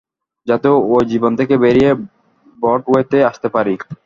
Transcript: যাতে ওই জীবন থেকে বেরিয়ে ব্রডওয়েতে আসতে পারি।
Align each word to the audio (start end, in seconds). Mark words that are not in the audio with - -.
যাতে 0.47 0.67
ওই 0.93 1.03
জীবন 1.11 1.31
থেকে 1.39 1.53
বেরিয়ে 1.63 1.91
ব্রডওয়েতে 2.59 3.17
আসতে 3.29 3.47
পারি। 3.55 3.73